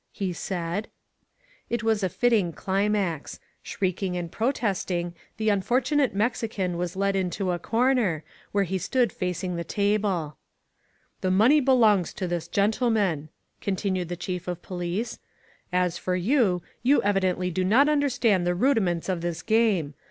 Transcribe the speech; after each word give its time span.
he 0.13 0.33
said. 0.33 0.87
It 1.69 1.83
was 1.83 2.01
a 2.01 2.09
fitting 2.09 2.53
climax. 2.53 3.39
Shrieking 3.61 4.17
and 4.17 4.31
protesting, 4.31 5.13
the 5.37 5.49
unfortunate 5.49 6.15
Mexican 6.15 6.75
was 6.75 6.95
led 6.95 7.15
into 7.15 7.51
a 7.51 7.59
comer, 7.59 8.23
where 8.51 8.63
he 8.63 8.79
stood 8.79 9.11
facing 9.13 9.57
the 9.57 9.63
table. 9.63 10.37
"The 11.21 11.29
money 11.29 11.59
belongs 11.59 12.13
to 12.13 12.27
this 12.27 12.47
gentleman," 12.47 13.29
continued 13.61 14.09
the 14.09 14.15
Chief 14.17 14.47
of 14.47 14.63
Police. 14.63 15.19
"As 15.71 15.99
for 15.99 16.15
you, 16.15 16.63
you 16.81 17.03
evidently 17.03 17.51
do 17.51 17.63
not 17.63 17.87
understand 17.87 18.47
the 18.47 18.55
rudiments 18.55 19.07
of 19.07 19.21
this 19.21 19.43
game. 19.43 19.93